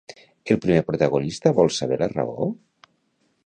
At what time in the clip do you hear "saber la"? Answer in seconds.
1.81-2.11